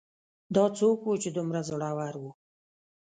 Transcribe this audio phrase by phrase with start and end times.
[0.55, 2.23] دا څوک و چې دومره زړور و